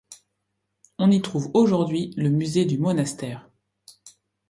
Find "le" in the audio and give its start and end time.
2.17-2.29